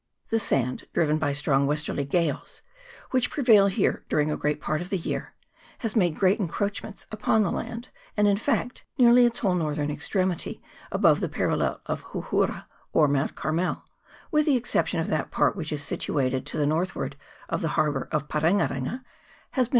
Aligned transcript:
The 0.31 0.39
sand, 0.39 0.87
driven 0.95 1.19
by 1.19 1.31
strong 1.31 1.67
westerly 1.67 2.05
gales, 2.05 2.63
which 3.11 3.29
prevail 3.29 3.67
here 3.67 4.03
during 4.09 4.31
a 4.31 4.35
great 4.35 4.59
part 4.59 4.81
of 4.81 4.89
the 4.89 4.97
year, 4.97 5.35
has 5.81 5.95
made 5.95 6.17
great 6.17 6.39
encroachments 6.39 7.05
upon 7.11 7.43
the 7.43 7.51
land, 7.51 7.89
and 8.17 8.27
in 8.27 8.37
fact 8.37 8.83
nearly 8.97 9.27
its 9.27 9.37
whole 9.37 9.53
northern 9.53 9.91
extremity 9.91 10.59
above 10.91 11.19
the 11.19 11.29
parallel 11.29 11.81
of 11.85 12.03
Houhoura 12.03 12.65
or 12.91 13.07
Mount 13.07 13.35
Carmel 13.35 13.85
with 14.31 14.47
the 14.47 14.55
exception 14.55 14.99
of 14.99 15.05
that 15.09 15.29
part 15.29 15.55
which 15.55 15.71
is 15.71 15.83
situated 15.83 16.47
to 16.47 16.57
the 16.57 16.65
northward 16.65 17.15
of 17.47 17.61
the 17.61 17.67
harbour 17.77 18.09
of 18.11 18.27
Parenga 18.27 18.69
renga 18.69 18.71
has 18.71 18.79
been 18.79 18.89
over 18.89 19.53
CHAP. 19.53 19.67